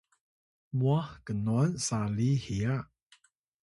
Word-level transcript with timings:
mwah 0.77 1.09
knuwan 1.25 1.71
sali 1.87 2.29
hiya? 2.43 2.75